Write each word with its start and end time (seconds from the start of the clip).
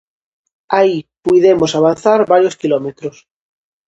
Aí 0.77 0.95
puidemos 1.23 1.71
avanzar 1.79 2.19
varios 2.33 2.55
quilómetros. 2.61 3.15